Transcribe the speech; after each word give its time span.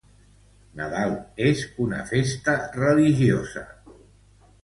Nadal 0.79 1.11
és 1.49 1.61
una 1.85 1.99
festa 2.13 2.57
religiosa. 2.79 3.65